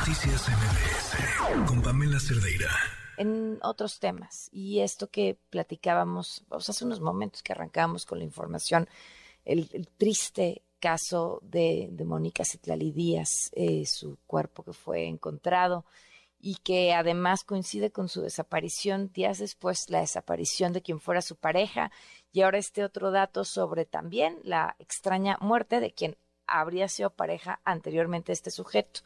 Noticias 0.00 0.48
MBS 0.48 1.66
con 1.68 1.82
Pamela 1.82 2.18
Cerdeira. 2.18 2.70
En 3.18 3.58
otros 3.60 4.00
temas, 4.00 4.48
y 4.50 4.80
esto 4.80 5.10
que 5.10 5.36
platicábamos 5.50 6.42
hace 6.50 6.86
unos 6.86 7.00
momentos 7.00 7.42
que 7.42 7.52
arrancamos 7.52 8.06
con 8.06 8.18
la 8.18 8.24
información, 8.24 8.88
el, 9.44 9.68
triste 9.98 10.62
caso 10.78 11.40
de, 11.42 11.90
de 11.92 12.04
Mónica 12.06 12.46
Citlali 12.46 12.92
Díaz, 12.92 13.50
eh, 13.52 13.84
su 13.84 14.16
cuerpo 14.26 14.62
que 14.62 14.72
fue 14.72 15.04
encontrado 15.04 15.84
y 16.38 16.54
que 16.56 16.94
además 16.94 17.44
coincide 17.44 17.92
con 17.92 18.08
su 18.08 18.22
desaparición 18.22 19.12
días 19.12 19.38
después, 19.38 19.90
la 19.90 20.00
desaparición 20.00 20.72
de 20.72 20.80
quien 20.80 20.98
fuera 20.98 21.20
su 21.20 21.36
pareja, 21.36 21.92
y 22.32 22.40
ahora 22.40 22.56
este 22.56 22.84
otro 22.84 23.10
dato 23.10 23.44
sobre 23.44 23.84
también 23.84 24.38
la 24.44 24.76
extraña 24.78 25.36
muerte 25.42 25.78
de 25.78 25.92
quien 25.92 26.16
habría 26.46 26.88
sido 26.88 27.10
pareja 27.10 27.60
anteriormente 27.64 28.32
este 28.32 28.50
sujeto. 28.50 29.00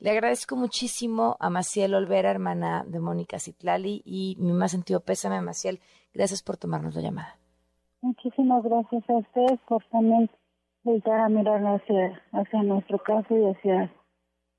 Le 0.00 0.10
agradezco 0.10 0.54
muchísimo 0.54 1.36
a 1.40 1.50
Maciel 1.50 1.94
Olvera, 1.94 2.30
hermana 2.30 2.84
de 2.86 3.00
Mónica 3.00 3.40
Citlali, 3.40 4.00
y 4.04 4.36
mi 4.38 4.52
más 4.52 4.70
sentido 4.70 5.00
pésame, 5.00 5.40
Maciel. 5.40 5.80
Gracias 6.14 6.42
por 6.42 6.56
tomarnos 6.56 6.94
la 6.94 7.02
llamada. 7.02 7.36
Muchísimas 8.00 8.62
gracias 8.62 9.02
a 9.10 9.14
ustedes 9.14 9.58
por 9.66 9.84
también 9.86 10.30
volver 10.84 11.14
a 11.14 11.28
mirar 11.28 11.60
hacia, 11.64 12.22
hacia 12.30 12.62
nuestro 12.62 12.98
caso 12.98 13.36
y 13.36 13.44
hacia, 13.50 13.92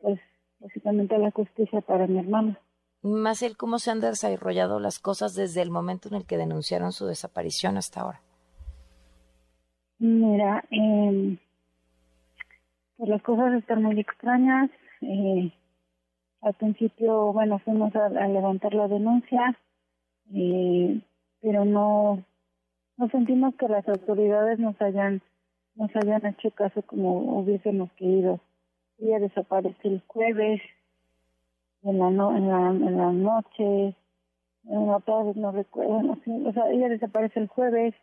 pues, 0.02 0.20
básicamente 0.59 1.17
la 1.17 1.31
justicia 1.31 1.80
para 1.80 2.06
mi 2.06 2.20
hermana. 2.20 2.59
Maciel, 3.02 3.56
¿cómo 3.56 3.80
se 3.80 3.92
han 3.92 4.02
desarrollado 4.02 4.81
las 4.81 5.00
cosas 5.00 5.36
desde 5.36 5.62
el 5.62 5.72
momento 5.72 6.09
en 6.09 6.16
el 6.16 6.26
que 6.26 6.38
denunciaron 6.38 6.92
su 6.92 7.06
desaparición 7.06 7.78
hasta 7.78 8.02
ahora? 8.02 8.22
Mira, 10.00 10.66
eh, 10.70 11.38
pues 12.98 13.09
las 13.09 13.22
cosas 13.22 13.53
están 13.53 13.84
muy 13.84 13.98
extrañas. 14.02 14.70
Eh, 15.02 15.52
al 16.41 16.53
principio, 16.53 17.34
bueno, 17.34 17.59
fuimos 17.59 17.95
a, 17.95 18.09
levantar 18.09 18.73
la 18.73 18.88
denuncia, 18.88 19.58
eh, 20.33 21.02
pero 21.41 21.66
no, 21.66 22.23
no 22.97 23.09
sentimos 23.09 23.56
que 23.56 23.67
las 23.67 23.88
autoridades 23.88 24.59
nos 24.59 24.80
hayan, 24.81 25.22
nos 25.75 25.94
hayan 25.95 26.25
hecho 26.25 26.52
caso 26.52 26.81
como 26.83 27.39
hubiésemos 27.39 27.91
querido. 27.94 28.39
Ella 29.00 29.19
desaparece 29.19 29.88
el 29.88 30.02
jueves, 30.08 30.61
en 31.84 32.00
la, 32.00 32.09
no, 32.09 32.36
en 32.36 32.47
la, 32.47 32.69
en 32.69 32.97
la 32.97 33.11
noche, 33.11 33.95
en 34.66 34.88
la 34.88 35.00
tarde, 35.00 35.34
no 35.36 35.52
recuerdo, 35.52 36.02
no 36.02 36.16
sé, 36.23 36.31
o 36.31 36.53
sea, 36.53 36.69
ella 36.72 36.89
desaparece 36.89 37.39
el 37.39 37.47
jueves, 37.47 37.95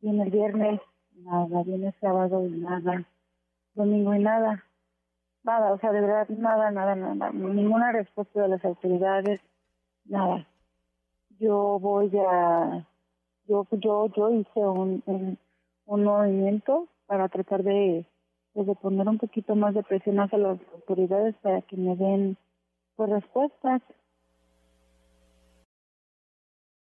y 0.00 0.08
en 0.08 0.20
el 0.20 0.30
viernes, 0.30 0.80
nada, 1.16 1.62
viene 1.62 1.88
el 1.88 1.94
sábado 2.00 2.46
y 2.46 2.50
nada 2.50 3.06
domingo 3.74 4.14
y 4.14 4.18
nada, 4.18 4.64
nada, 5.44 5.72
o 5.72 5.78
sea, 5.78 5.92
de 5.92 6.00
verdad, 6.00 6.28
nada, 6.28 6.70
nada, 6.70 6.94
nada, 6.94 7.30
ninguna 7.32 7.92
respuesta 7.92 8.42
de 8.42 8.48
las 8.48 8.64
autoridades, 8.64 9.40
nada. 10.04 10.46
Yo 11.38 11.78
voy 11.80 12.10
a, 12.18 12.86
yo, 13.46 13.66
yo, 13.72 14.06
yo 14.14 14.30
hice 14.30 14.60
un, 14.60 15.02
un, 15.86 16.04
movimiento 16.04 16.88
para 17.06 17.28
tratar 17.28 17.62
de, 17.62 18.06
pues, 18.52 18.66
de 18.66 18.74
poner 18.76 19.08
un 19.08 19.18
poquito 19.18 19.56
más 19.56 19.74
de 19.74 19.82
presión 19.82 20.20
hacia 20.20 20.38
las 20.38 20.58
autoridades 20.72 21.34
para 21.42 21.62
que 21.62 21.76
me 21.76 21.96
den 21.96 22.36
pues, 22.96 23.10
respuestas. 23.10 23.82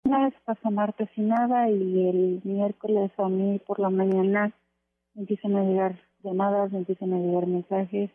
Una 0.05 0.25
vez 0.25 0.35
pasó 0.45 0.71
martes 0.71 1.11
y 1.17 1.21
nada 1.21 1.69
y 1.69 2.09
el 2.09 2.41
miércoles 2.45 3.13
a 3.19 3.29
mí 3.29 3.61
por 3.67 3.79
la 3.79 3.91
mañana 3.91 4.53
empiezan 5.15 5.57
a 5.57 5.65
llegar 5.65 6.01
llamadas, 6.23 6.73
empiezan 6.73 7.13
a 7.13 7.19
llegar 7.19 7.47
mensajes, 7.47 8.11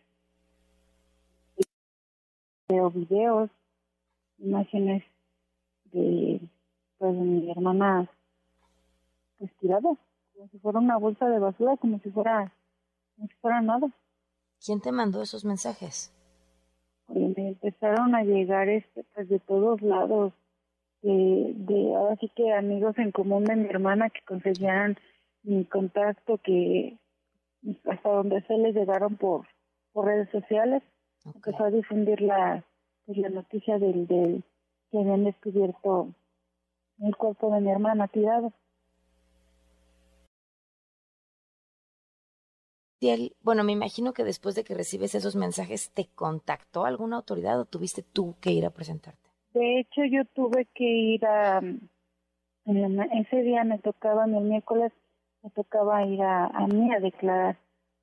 veo 2.73 2.89
videos, 2.89 3.49
imágenes 4.39 5.03
de, 5.91 6.39
pues, 6.97 7.13
de 7.13 7.21
mi 7.21 7.51
hermana 7.51 8.09
pues 9.37 9.51
como 9.59 10.47
si 10.49 10.59
fuera 10.59 10.79
una 10.79 10.97
bolsa 10.97 11.27
de 11.27 11.39
basura, 11.39 11.77
como 11.77 11.99
si 11.99 12.09
fuera, 12.09 12.51
como 13.15 13.27
si 13.27 13.33
fuera 13.35 13.61
nada. 13.61 13.87
¿Quién 14.65 14.79
te 14.79 14.91
mandó 14.91 15.21
esos 15.21 15.43
mensajes? 15.45 16.13
me 17.09 17.49
empezaron 17.49 18.15
a 18.15 18.23
llegar 18.23 18.69
este, 18.69 19.03
pues, 19.13 19.27
de 19.29 19.39
todos 19.39 19.81
lados, 19.81 20.33
de, 21.01 21.53
de 21.55 21.95
ahora 21.95 22.15
sí 22.15 22.31
que 22.35 22.53
amigos 22.53 22.97
en 22.97 23.11
común 23.11 23.43
de 23.43 23.55
mi 23.55 23.65
hermana 23.65 24.09
que 24.09 24.21
conseguían 24.25 24.97
mi 25.43 25.65
contacto, 25.65 26.37
que 26.37 26.97
hasta 27.89 28.09
donde 28.09 28.41
se 28.43 28.57
les 28.57 28.73
llegaron 28.73 29.17
por, 29.17 29.45
por 29.91 30.05
redes 30.05 30.29
sociales. 30.29 30.81
Empezó 31.25 31.63
a 31.65 31.71
difundir 31.71 32.21
la, 32.21 32.63
pues, 33.05 33.17
la 33.17 33.29
noticia 33.29 33.79
del, 33.79 34.07
del 34.07 34.43
que 34.91 34.99
habían 34.99 35.23
descubierto 35.23 36.09
el 37.01 37.15
cuerpo 37.15 37.53
de 37.53 37.61
mi 37.61 37.71
hermana 37.71 38.07
tirado. 38.07 38.53
bueno, 43.41 43.63
me 43.65 43.73
imagino 43.73 44.13
que 44.13 44.23
después 44.23 44.55
de 44.55 44.63
que 44.63 44.73
recibes 44.73 45.13
esos 45.13 45.35
mensajes, 45.35 45.91
¿te 45.91 46.07
contactó 46.15 46.85
alguna 46.85 47.17
autoridad 47.17 47.59
o 47.59 47.65
tuviste 47.65 48.01
tú 48.01 48.35
que 48.39 48.51
ir 48.51 48.65
a 48.65 48.69
presentarte? 48.69 49.29
De 49.53 49.79
hecho, 49.79 50.05
yo 50.05 50.23
tuve 50.33 50.67
que 50.73 50.85
ir 50.85 51.25
a... 51.25 51.61
Ese 52.65 53.41
día 53.41 53.65
me 53.65 53.77
tocaba, 53.79 54.23
el 54.23 54.31
miércoles, 54.31 54.93
me 55.41 55.49
tocaba 55.49 56.05
ir 56.05 56.21
a, 56.21 56.45
a 56.45 56.65
mí 56.67 56.93
a 56.93 56.99
declarar 57.01 57.57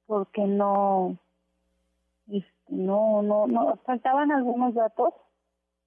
porque 0.06 0.42
no, 0.42 1.16
este, 2.28 2.59
no, 2.70 3.22
no, 3.22 3.46
no, 3.46 3.76
faltaban 3.84 4.32
algunos 4.32 4.74
datos 4.74 5.12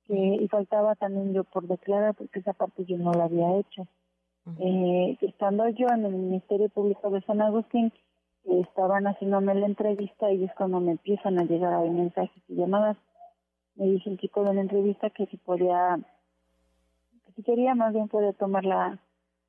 que, 0.06 0.14
y 0.16 0.48
faltaba 0.50 0.96
también 0.96 1.34
yo 1.34 1.44
por 1.46 1.68
declarar 1.68 2.14
porque 2.16 2.40
esa 2.40 2.54
parte 2.54 2.86
yo 2.86 2.98
no 2.98 3.14
la 3.14 3.26
había 3.26 3.58
hecho. 3.58 3.88
eh, 4.60 5.18
estando 5.22 5.68
yo 5.70 5.88
en 5.88 6.06
el 6.06 6.14
Ministerio 6.14 6.70
Público 6.70 7.10
de 7.10 7.22
San 7.22 7.42
Agustín, 7.42 7.92
estaban 8.44 9.06
haciéndome 9.08 9.56
la 9.56 9.66
entrevista 9.66 10.32
y 10.32 10.44
es 10.44 10.54
cuando 10.56 10.80
me 10.82 10.92
empiezan 10.92 11.40
a 11.40 11.46
llegar 11.46 11.74
a 11.74 11.80
mensajes 11.82 12.44
y 12.50 12.56
llamadas. 12.56 12.98
Me 13.76 13.86
dice 13.86 14.10
el 14.10 14.20
chico 14.20 14.44
de 14.44 14.54
la 14.54 14.62
entrevista 14.62 15.10
que 15.10 15.26
si 15.28 15.38
podía, 15.38 15.98
que 17.26 17.32
si 17.34 17.44
quería 17.44 17.74
más 17.74 17.94
bien 17.94 18.10
podía 18.10 18.34
tomar 18.34 18.66
la, 18.66 19.00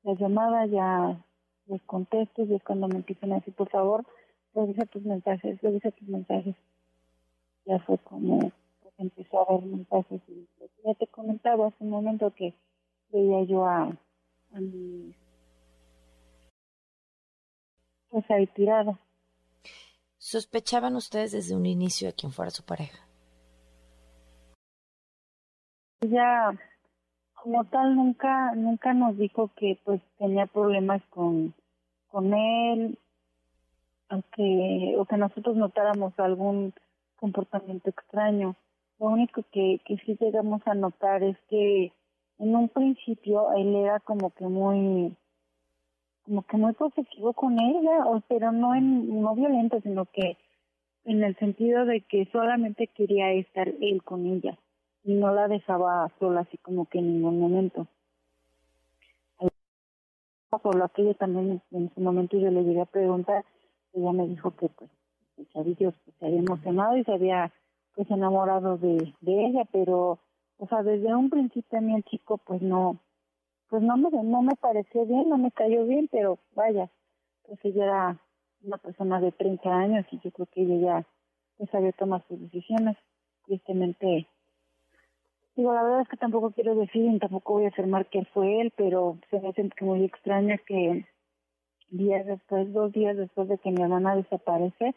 la 0.03 0.13
llamada, 0.13 0.65
ya 0.65 1.21
les 1.67 1.81
contesto 1.83 2.43
y 2.43 2.55
es 2.55 2.63
cuando 2.63 2.87
me 2.87 2.95
empiezan 2.95 3.33
a 3.33 3.35
decir, 3.35 3.53
por 3.53 3.69
favor, 3.69 4.05
revisa 4.53 4.85
tus 4.85 5.03
mensajes, 5.03 5.61
revisa 5.61 5.91
tus 5.91 6.07
mensajes. 6.07 6.55
Ya 7.65 7.79
fue 7.79 7.97
como 7.99 8.39
pues, 8.81 8.93
empezó 8.97 9.41
a 9.41 9.53
ver 9.53 9.65
mensajes 9.65 10.21
y 10.27 10.47
pues, 10.57 10.71
ya 10.83 10.93
te 10.93 11.07
comentaba 11.07 11.67
hace 11.67 11.83
un 11.83 11.89
momento 11.89 12.31
que 12.35 12.53
veía 13.09 13.43
yo 13.43 13.65
a, 13.65 13.83
a 14.53 14.59
mi 14.59 15.13
pues 18.09 18.31
ahí 18.31 18.47
tirado. 18.47 18.97
¿Sospechaban 20.17 20.95
ustedes 20.95 21.33
desde 21.33 21.55
un 21.55 21.65
inicio 21.65 22.07
de 22.07 22.13
quién 22.13 22.31
fuera 22.31 22.49
su 22.49 22.63
pareja? 22.63 23.05
Ya 26.01 26.51
como 27.33 27.63
tal 27.65 27.95
nunca 27.95 28.53
nunca 28.55 28.93
nos 28.93 29.17
dijo 29.17 29.51
que 29.55 29.79
pues 29.83 30.01
tenía 30.17 30.45
problemas 30.45 31.01
con 31.09 31.53
con 32.07 32.33
él 32.33 32.97
aunque 34.09 34.95
o 34.97 35.05
que 35.05 35.17
nosotros 35.17 35.55
notáramos 35.55 36.17
algún 36.17 36.73
comportamiento 37.15 37.89
extraño 37.89 38.55
lo 38.99 39.07
único 39.07 39.43
que 39.51 39.79
que 39.85 39.97
sí 39.97 40.17
llegamos 40.19 40.61
a 40.65 40.73
notar 40.73 41.23
es 41.23 41.37
que 41.49 41.91
en 42.39 42.55
un 42.55 42.69
principio 42.69 43.53
él 43.53 43.75
era 43.75 43.99
como 43.99 44.31
que 44.31 44.45
muy 44.45 45.15
como 46.23 46.43
que 46.43 46.57
muy 46.57 46.73
posesivo 46.73 47.33
con 47.33 47.59
ella 47.59 48.05
o 48.05 48.21
pero 48.27 48.51
no 48.51 48.75
en 48.75 49.21
no 49.21 49.35
violento 49.35 49.79
sino 49.81 50.05
que 50.05 50.37
en 51.05 51.23
el 51.23 51.35
sentido 51.37 51.85
de 51.85 52.01
que 52.01 52.27
solamente 52.31 52.87
quería 52.87 53.31
estar 53.31 53.67
él 53.67 54.03
con 54.03 54.25
ella 54.25 54.57
y 55.05 55.13
no 55.13 55.33
la 55.33 55.47
dejaba 55.47 56.11
sola 56.19 56.41
así 56.41 56.57
como 56.57 56.87
que 56.87 56.97
en 56.99 57.13
ningún 57.13 57.39
momento. 57.39 57.87
Por 60.49 60.75
lo 60.75 60.89
que 60.89 61.03
ella 61.03 61.13
también 61.13 61.61
en 61.71 61.93
su 61.93 62.01
momento 62.01 62.37
yo 62.37 62.49
le 62.49 62.63
llegué 62.63 62.81
a 62.81 62.85
preguntar, 62.85 63.45
ella 63.93 64.11
me 64.13 64.25
dijo 64.27 64.51
que 64.55 64.69
pues 64.69 64.89
Dios 65.77 65.93
pues, 66.05 66.17
se 66.19 66.25
había 66.25 66.39
emocionado 66.39 66.97
y 66.97 67.03
se 67.03 67.13
había 67.13 67.51
pues 67.95 68.09
enamorado 68.11 68.77
de, 68.77 69.13
de 69.21 69.45
ella, 69.45 69.65
pero 69.71 70.19
o 70.57 70.67
sea 70.67 70.83
desde 70.83 71.13
un 71.15 71.29
principio 71.29 71.77
a 71.77 71.81
mí 71.81 71.95
el 71.95 72.03
chico 72.03 72.37
pues 72.37 72.61
no 72.61 72.97
pues 73.69 73.81
no 73.81 73.97
me 73.97 74.09
no 74.23 74.41
me 74.41 74.55
pareció 74.55 75.05
bien, 75.05 75.29
no 75.29 75.37
me 75.37 75.51
cayó 75.51 75.85
bien, 75.85 76.07
pero 76.11 76.39
vaya, 76.55 76.89
pues 77.43 77.59
ella 77.63 77.83
era 77.83 78.19
una 78.63 78.77
persona 78.77 79.19
de 79.19 79.31
30 79.31 79.69
años 79.69 80.05
y 80.11 80.19
yo 80.19 80.31
creo 80.31 80.47
que 80.47 80.61
ella 80.61 80.75
ya 80.75 81.07
pues 81.57 81.73
había 81.73 81.91
tomado 81.93 82.23
sus 82.27 82.39
decisiones. 82.39 82.97
Tristemente 83.45 84.27
Digo, 85.55 85.73
la 85.73 85.83
verdad 85.83 86.01
es 86.01 86.09
que 86.09 86.17
tampoco 86.17 86.51
quiero 86.51 86.75
decir, 86.75 87.09
y 87.09 87.17
tampoco 87.17 87.53
voy 87.53 87.65
a 87.65 87.69
afirmar 87.69 88.07
que 88.07 88.25
fue 88.25 88.59
él, 88.59 88.73
pero 88.75 89.17
se 89.29 89.39
me 89.39 89.49
hace 89.49 89.69
muy 89.81 90.03
extraña 90.03 90.57
que 90.57 91.05
días 91.89 92.25
después, 92.25 92.73
dos 92.73 92.91
días 92.91 93.15
después 93.15 93.47
de 93.47 93.57
que 93.57 93.71
mi 93.71 93.81
hermana 93.81 94.17
desaparece, 94.17 94.93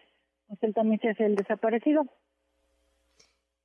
pues 0.48 0.62
él 0.62 0.74
también 0.74 1.00
se 1.00 1.10
hace 1.10 1.26
el 1.26 1.36
desaparecido. 1.36 2.06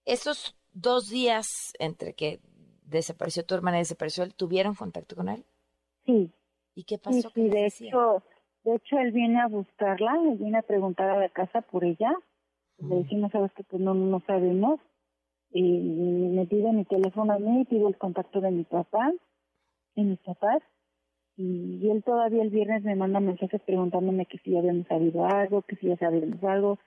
Esos 0.05 0.55
dos 0.73 1.09
días 1.09 1.73
entre 1.79 2.13
que 2.13 2.39
desapareció 2.85 3.45
tu 3.45 3.55
hermana 3.55 3.77
y 3.77 3.81
desapareció 3.81 4.23
él, 4.23 4.35
¿tuvieron 4.35 4.75
contacto 4.75 5.15
con 5.15 5.29
él? 5.29 5.43
Sí. 6.05 6.31
¿Y 6.75 6.83
qué 6.83 6.97
pasó? 6.97 7.29
Sí, 7.33 7.49
de 7.49 7.67
hecho, 7.67 8.23
de 8.63 8.75
hecho 8.75 8.97
él 8.99 9.11
viene 9.11 9.41
a 9.41 9.47
buscarla, 9.47 10.15
él 10.29 10.37
viene 10.37 10.57
a 10.57 10.63
preguntar 10.63 11.09
a 11.09 11.19
la 11.19 11.29
casa 11.29 11.61
por 11.61 11.83
ella. 11.85 12.11
Le 12.79 12.95
mm. 12.95 13.03
decimos, 13.03 13.31
sabes 13.31 13.51
que 13.53 13.63
pues 13.63 13.81
no, 13.81 13.93
no 13.93 14.21
sabemos. 14.27 14.79
Y 15.51 15.61
me 15.61 16.45
pide 16.47 16.71
mi 16.73 16.83
teléfono 16.83 17.33
a 17.33 17.39
mí, 17.39 17.63
pide 17.65 17.87
el 17.87 17.97
contacto 17.97 18.41
de 18.41 18.51
mi 18.51 18.63
papá 18.63 19.11
y 19.95 20.03
mis 20.03 20.19
papás. 20.19 20.61
Y, 21.35 21.89
él 21.89 22.03
todavía 22.03 22.43
el 22.43 22.49
viernes 22.49 22.83
me 22.83 22.95
manda 22.95 23.19
mensajes 23.19 23.61
preguntándome 23.61 24.25
que 24.25 24.37
si 24.39 24.51
ya 24.51 24.59
habíamos 24.59 24.87
sabido 24.87 25.25
algo, 25.25 25.61
que 25.63 25.75
si 25.77 25.87
ya 25.87 25.97
sabíamos 25.97 26.43
algo. 26.43 26.79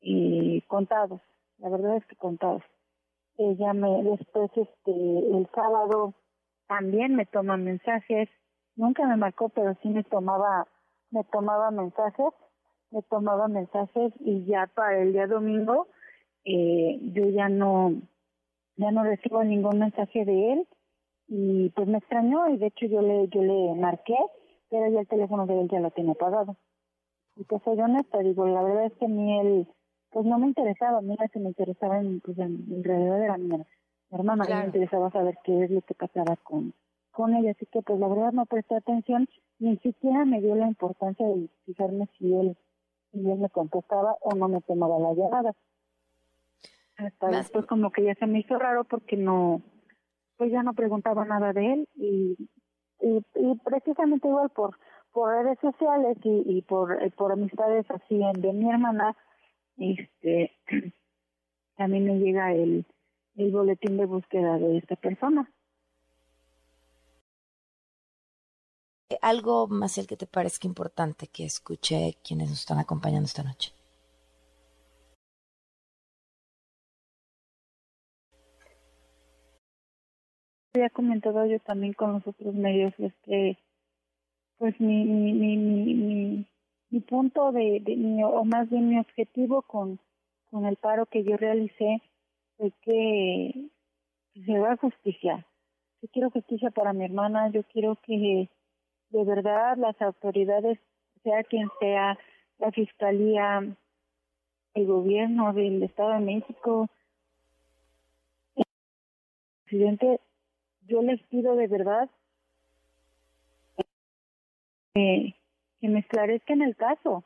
Y 0.00 0.60
contados, 0.62 1.20
la 1.58 1.68
verdad 1.68 1.96
es 1.96 2.06
que 2.06 2.16
contados. 2.16 2.62
Ella 3.36 3.72
me, 3.72 4.02
después, 4.02 4.50
este, 4.56 4.90
el 4.90 5.48
sábado 5.54 6.14
también 6.66 7.14
me 7.14 7.26
toma 7.26 7.56
mensajes. 7.56 8.28
Nunca 8.76 9.06
me 9.06 9.16
marcó, 9.16 9.48
pero 9.48 9.76
sí 9.82 9.88
me 9.88 10.04
tomaba, 10.04 10.66
me 11.10 11.24
tomaba 11.24 11.70
mensajes, 11.70 12.32
me 12.90 13.02
tomaba 13.02 13.48
mensajes 13.48 14.12
y 14.20 14.44
ya 14.44 14.68
para 14.74 15.02
el 15.02 15.12
día 15.12 15.26
domingo 15.26 15.88
eh, 16.44 16.98
yo 17.12 17.28
ya 17.30 17.48
no, 17.48 17.92
ya 18.76 18.90
no 18.90 19.04
recibo 19.04 19.42
ningún 19.44 19.80
mensaje 19.80 20.24
de 20.24 20.52
él 20.52 20.68
y 21.28 21.68
pues 21.70 21.86
me 21.86 21.98
extrañó 21.98 22.48
y 22.48 22.56
de 22.56 22.66
hecho 22.66 22.86
yo 22.86 23.02
le, 23.02 23.28
yo 23.28 23.42
le 23.42 23.74
marqué, 23.74 24.16
pero 24.70 24.90
ya 24.90 25.00
el 25.00 25.08
teléfono 25.08 25.46
de 25.46 25.60
él 25.60 25.68
ya 25.70 25.80
lo 25.80 25.90
tiene 25.90 26.12
apagado. 26.12 26.56
Y 27.36 27.44
pues 27.44 27.62
soy 27.62 27.80
honesta, 27.80 28.18
digo, 28.18 28.46
la 28.46 28.62
verdad 28.62 28.86
es 28.86 28.94
que 28.94 29.04
a 29.04 29.08
mí 29.08 29.38
él 29.38 29.68
pues 30.10 30.24
no 30.24 30.38
me 30.38 30.46
interesaba, 30.46 31.02
mira 31.02 31.28
que 31.28 31.38
me 31.38 31.48
interesaba 31.48 32.00
en, 32.00 32.20
pues, 32.20 32.38
en, 32.38 32.66
alrededor 32.76 33.20
de 33.20 33.28
la 33.28 33.36
mi, 33.36 33.62
hermana, 34.10 34.44
me 34.44 34.66
interesaba 34.66 35.10
saber 35.10 35.38
qué 35.44 35.64
es 35.64 35.70
lo 35.70 35.82
que 35.82 35.94
pasaba 35.94 36.36
con, 36.36 36.72
con 37.10 37.34
ella, 37.34 37.50
así 37.50 37.66
que 37.66 37.82
pues 37.82 38.00
la 38.00 38.08
verdad 38.08 38.32
no 38.32 38.46
presté 38.46 38.76
atención, 38.76 39.28
ni 39.58 39.76
siquiera 39.78 40.24
me 40.24 40.40
dio 40.40 40.54
la 40.54 40.66
importancia 40.66 41.26
de 41.28 41.50
fijarme 41.66 42.08
si 42.18 42.32
él, 42.32 42.56
si 43.12 43.18
él 43.18 43.38
me 43.38 43.50
contestaba 43.50 44.16
o 44.22 44.34
no 44.34 44.48
me 44.48 44.62
tomaba 44.62 44.98
la 44.98 45.12
llamada. 45.12 45.54
Hasta 46.96 47.28
después 47.28 47.66
como 47.66 47.92
que 47.92 48.02
ya 48.02 48.14
se 48.14 48.26
me 48.26 48.40
hizo 48.40 48.58
raro 48.58 48.84
porque 48.84 49.16
no, 49.16 49.62
pues 50.38 50.50
ya 50.50 50.62
no 50.62 50.72
preguntaba 50.72 51.26
nada 51.26 51.52
de 51.52 51.72
él 51.74 51.88
y, 51.96 52.48
y, 53.00 53.22
y 53.34 53.58
precisamente 53.62 54.26
igual 54.28 54.48
por 54.50 54.78
por 55.12 55.32
redes 55.32 55.58
sociales 55.60 56.16
y, 56.22 56.44
y 56.46 56.62
por, 56.62 56.96
por 57.14 57.32
amistades 57.32 57.90
así 57.90 58.20
de 58.36 58.52
mi 58.52 58.70
hermana, 58.70 59.16
este 59.76 60.52
también 61.76 62.04
me 62.04 62.18
llega 62.18 62.52
el, 62.52 62.86
el 63.36 63.50
boletín 63.50 63.96
de 63.96 64.06
búsqueda 64.06 64.58
de 64.58 64.78
esta 64.78 64.96
persona. 64.96 65.50
¿Algo 69.22 69.66
más 69.68 69.96
el 69.98 70.06
que 70.06 70.16
te 70.16 70.26
parezca 70.26 70.66
importante 70.66 71.28
que 71.28 71.44
escuche 71.44 72.18
quienes 72.22 72.50
nos 72.50 72.60
están 72.60 72.78
acompañando 72.78 73.26
esta 73.26 73.42
noche? 73.42 73.72
Había 80.74 80.90
comentado 80.90 81.46
yo 81.46 81.58
también 81.60 81.92
con 81.92 82.12
los 82.12 82.26
otros 82.26 82.54
medios 82.54 82.92
es 82.98 83.14
que 83.24 83.56
pues 84.58 84.78
mi, 84.80 85.04
mi, 85.04 85.32
mi, 85.32 85.56
mi 85.94 86.46
mi 86.90 87.00
punto 87.00 87.52
de, 87.52 87.82
mi, 87.86 88.22
o 88.22 88.44
más 88.44 88.68
bien 88.70 88.88
mi 88.88 88.98
objetivo 88.98 89.62
con, 89.62 89.98
con 90.50 90.64
el 90.64 90.76
paro 90.76 91.06
que 91.06 91.22
yo 91.22 91.36
realicé 91.36 92.02
fue 92.56 92.72
que 92.82 93.68
se 94.44 94.56
haga 94.56 94.76
justicia. 94.76 95.46
Yo 96.00 96.08
quiero 96.12 96.30
justicia 96.30 96.70
para 96.70 96.92
mi 96.92 97.04
hermana, 97.04 97.50
yo 97.50 97.62
quiero 97.64 97.96
que 97.96 98.48
de 99.10 99.24
verdad 99.24 99.76
las 99.76 100.00
autoridades, 100.00 100.78
sea 101.22 101.42
quien 101.44 101.68
sea, 101.80 102.18
la 102.58 102.70
fiscalía, 102.72 103.64
el 104.74 104.86
gobierno 104.86 105.52
del 105.52 105.82
Estado 105.82 106.10
de 106.10 106.20
México, 106.20 106.88
el 108.56 108.64
presidente, 109.64 110.20
yo 110.88 111.02
les 111.02 111.22
pido 111.28 111.54
de 111.54 111.68
verdad 111.68 112.10
que 114.94 115.34
que 115.80 115.88
me 115.88 116.00
esclarezcan 116.00 116.62
el 116.62 116.76
caso, 116.76 117.24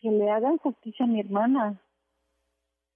que 0.00 0.10
le 0.10 0.30
hagan 0.30 0.58
justicia 0.58 1.04
a 1.04 1.08
mi 1.08 1.20
hermana. 1.20 1.80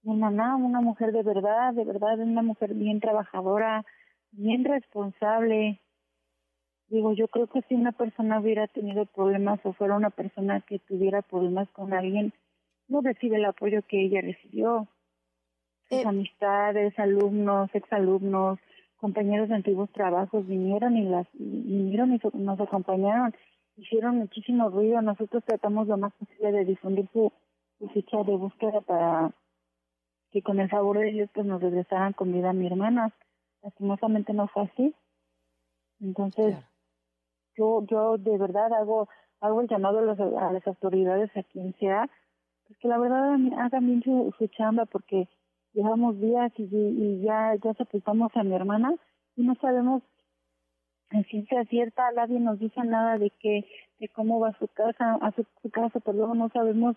Mi 0.02 0.12
hermana, 0.12 0.56
una 0.56 0.80
mujer 0.80 1.12
de 1.12 1.22
verdad, 1.22 1.72
de 1.72 1.84
verdad, 1.84 2.18
una 2.18 2.42
mujer 2.42 2.74
bien 2.74 3.00
trabajadora, 3.00 3.84
bien 4.30 4.64
responsable. 4.64 5.80
Digo, 6.88 7.12
yo 7.14 7.28
creo 7.28 7.46
que 7.46 7.62
si 7.62 7.74
una 7.74 7.92
persona 7.92 8.38
hubiera 8.38 8.66
tenido 8.68 9.06
problemas 9.06 9.58
o 9.64 9.72
fuera 9.72 9.96
una 9.96 10.10
persona 10.10 10.60
que 10.60 10.78
tuviera 10.78 11.22
problemas 11.22 11.68
con 11.70 11.92
alguien, 11.92 12.32
no 12.88 13.00
recibe 13.00 13.36
el 13.36 13.46
apoyo 13.46 13.82
que 13.82 14.02
ella 14.02 14.20
recibió. 14.20 14.86
Sus 15.88 15.98
eh, 15.98 16.04
amistades, 16.06 16.98
alumnos, 16.98 17.70
exalumnos, 17.74 18.58
compañeros 18.96 19.48
de 19.48 19.56
antiguos 19.56 19.90
trabajos 19.92 20.46
vinieron 20.46 20.96
y 20.96 21.04
las 21.04 21.26
vinieron 21.32 22.14
y 22.14 22.20
nos 22.34 22.60
acompañaron 22.60 23.34
hicieron 23.76 24.18
muchísimo 24.18 24.68
ruido. 24.70 25.00
Nosotros 25.02 25.42
tratamos 25.44 25.88
lo 25.88 25.96
más 25.96 26.12
posible 26.14 26.52
de 26.52 26.64
difundir 26.64 27.08
su, 27.12 27.32
ficha 27.92 28.22
de 28.22 28.36
búsqueda 28.36 28.80
para 28.80 29.30
que 30.30 30.42
con 30.42 30.58
el 30.58 30.70
favor 30.70 30.98
de 30.98 31.10
Dios 31.10 31.28
pues 31.34 31.46
nos 31.46 31.60
regresaran 31.60 32.12
con 32.12 32.32
vida 32.32 32.50
a 32.50 32.54
mi 32.54 32.66
hermana. 32.66 33.12
Lastimosamente 33.62 34.32
no 34.32 34.48
fue 34.48 34.64
así. 34.64 34.94
Entonces, 36.00 36.56
yo 37.56 37.84
yo 37.86 38.16
de 38.16 38.38
verdad 38.38 38.72
hago 38.72 39.08
hago 39.40 39.60
el 39.60 39.68
llamado 39.68 39.98
a, 39.98 40.52
las 40.52 40.66
autoridades, 40.66 41.30
a 41.36 41.42
quien 41.42 41.74
sea, 41.74 42.08
pues 42.66 42.78
que 42.78 42.88
la 42.88 42.98
verdad 42.98 43.34
hagan 43.58 43.86
bien 43.86 44.02
su, 44.02 44.34
su 44.38 44.46
chamba 44.48 44.86
porque 44.86 45.28
llevamos 45.74 46.18
días 46.20 46.52
y, 46.56 46.64
y 46.64 47.20
ya 47.22 47.54
ya 47.62 47.74
sepultamos 47.74 48.30
a 48.34 48.42
mi 48.42 48.54
hermana 48.54 48.94
y 49.36 49.42
no 49.42 49.54
sabemos 49.56 50.02
en 51.10 51.24
ciencia 51.24 51.64
cierta 51.64 52.10
nadie 52.12 52.40
nos 52.40 52.58
dice 52.58 52.80
nada 52.84 53.18
de 53.18 53.30
que 53.30 53.66
de 53.98 54.08
cómo 54.08 54.40
va 54.40 54.56
su 54.58 54.68
casa 54.68 55.18
a 55.20 55.32
su, 55.32 55.44
casa 55.70 56.00
pero 56.00 56.34
no 56.34 56.48
sabemos 56.50 56.96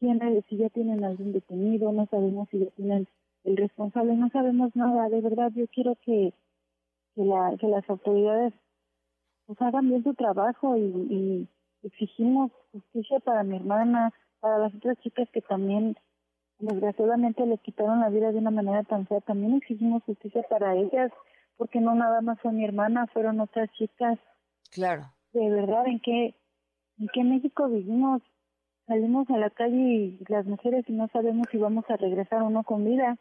quién 0.00 0.20
si 0.48 0.56
ya 0.56 0.68
tienen 0.70 1.04
algún 1.04 1.32
detenido 1.32 1.92
no 1.92 2.06
sabemos 2.06 2.48
si 2.50 2.58
ya 2.58 2.70
tienen 2.72 3.06
el 3.44 3.56
responsable 3.56 4.14
no 4.16 4.28
sabemos 4.30 4.74
nada 4.74 5.08
de 5.08 5.20
verdad 5.20 5.52
yo 5.54 5.66
quiero 5.68 5.96
que 6.04 6.34
que, 7.14 7.24
la, 7.24 7.56
que 7.58 7.68
las 7.68 7.88
autoridades 7.88 8.52
pues 9.46 9.60
hagan 9.60 9.88
bien 9.88 10.02
su 10.02 10.14
trabajo 10.14 10.76
y 10.76 11.46
exigimos 11.82 12.50
justicia 12.72 13.20
para 13.20 13.42
mi 13.44 13.56
hermana 13.56 14.12
para 14.40 14.58
las 14.58 14.74
otras 14.74 14.98
chicas 15.00 15.28
que 15.30 15.40
también 15.42 15.96
desgraciadamente 16.62 17.44
les 17.44 17.60
quitaron 17.60 18.00
la 18.00 18.08
vida 18.08 18.32
de 18.32 18.38
una 18.38 18.50
manera 18.50 18.84
tan 18.84 19.06
fea 19.06 19.20
también 19.20 19.54
exigimos 19.54 20.02
justicia 20.04 20.42
para 20.48 20.74
ellas 20.74 21.10
porque 21.56 21.80
no 21.80 21.94
nada 21.94 22.20
más 22.20 22.40
fue 22.40 22.52
mi 22.52 22.64
hermana, 22.64 23.06
fueron 23.08 23.40
otras 23.40 23.70
chicas. 23.72 24.18
Claro. 24.70 25.12
De 25.32 25.48
verdad, 25.50 25.86
¿en 25.86 26.00
qué, 26.00 26.34
en 26.98 27.08
qué 27.12 27.24
México 27.24 27.68
vivimos? 27.68 28.22
Salimos 28.86 29.28
a 29.30 29.36
la 29.36 29.50
calle 29.50 29.76
y 29.76 30.18
las 30.28 30.46
mujeres 30.46 30.84
y 30.88 30.92
no 30.92 31.08
sabemos 31.08 31.46
si 31.50 31.58
vamos 31.58 31.84
a 31.88 31.96
regresar 31.96 32.42
o 32.42 32.50
no 32.50 32.64
con 32.64 32.84
vida. 32.84 33.16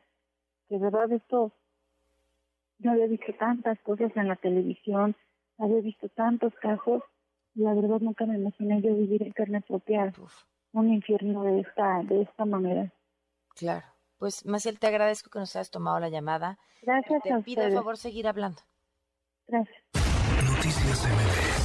De 0.70 0.78
verdad, 0.78 1.12
esto, 1.12 1.52
yo 2.80 2.92
había 2.92 3.08
visto 3.08 3.34
tantas 3.38 3.80
cosas 3.82 4.12
en 4.16 4.28
la 4.28 4.38
televisión, 4.38 5.16
había 5.58 5.82
visto 5.82 6.10
tantos 6.10 6.54
casos, 6.56 7.04
y 7.54 7.62
la 7.62 7.74
verdad 7.74 8.00
nunca 8.00 8.26
me 8.26 8.38
imaginé 8.38 8.82
yo 8.82 8.96
vivir 8.96 9.24
en 9.24 9.34
carne 9.34 9.62
propia 9.62 10.12
un 10.74 10.94
infierno 10.94 11.44
de 11.44 11.60
esta, 11.60 12.02
de 12.04 12.22
esta 12.22 12.46
manera. 12.46 12.92
Claro. 13.62 13.86
Pues, 14.18 14.44
Maciel, 14.44 14.80
te 14.80 14.88
agradezco 14.88 15.30
que 15.30 15.38
nos 15.38 15.56
hayas 15.56 15.70
tomado 15.70 16.00
la 16.00 16.10
llamada. 16.10 16.58
Gracias. 16.82 17.22
Te 17.22 17.38
pido, 17.44 17.62
por 17.62 17.74
favor, 17.74 17.98
seguir 17.98 18.28
hablando. 18.28 18.60
Gracias. 19.48 19.84
Noticias 20.44 21.61